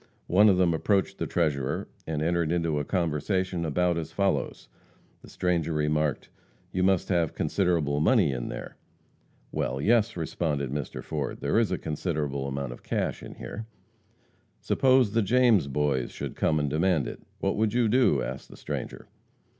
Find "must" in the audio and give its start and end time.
6.81-7.09